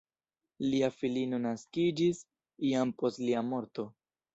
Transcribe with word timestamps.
Lia 0.69 0.89
filino 1.01 1.39
naskiĝis 1.45 2.25
jam 2.73 2.99
post 3.03 3.25
lia 3.31 3.49
morto. 3.57 3.93